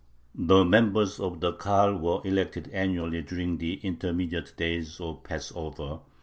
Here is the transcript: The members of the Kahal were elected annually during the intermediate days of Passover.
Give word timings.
The 0.33 0.65
members 0.65 1.19
of 1.19 1.41
the 1.41 1.53
Kahal 1.53 1.95
were 1.95 2.21
elected 2.25 2.71
annually 2.73 3.21
during 3.21 3.59
the 3.59 3.75
intermediate 3.83 4.57
days 4.57 4.99
of 4.99 5.23
Passover. 5.23 5.99